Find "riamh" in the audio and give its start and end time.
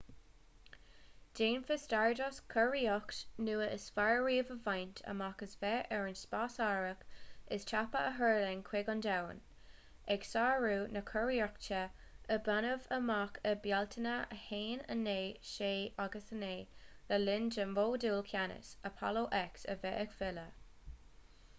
4.27-4.49